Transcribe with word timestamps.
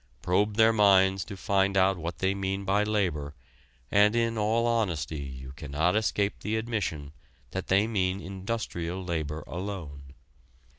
Probe 0.23 0.55
their 0.55 0.73
minds 0.73 1.23
to 1.25 1.37
find 1.37 1.77
out 1.77 1.95
what 1.95 2.17
they 2.17 2.33
mean 2.33 2.65
by 2.65 2.81
labor 2.83 3.35
and 3.91 4.15
in 4.15 4.35
all 4.35 4.65
honesty 4.65 5.21
you 5.21 5.51
cannot 5.51 5.95
escape 5.95 6.39
the 6.39 6.57
admission 6.57 7.11
that 7.51 7.67
they 7.67 7.85
mean 7.85 8.19
industrial 8.19 9.03
labor 9.05 9.43
alone. 9.45 10.15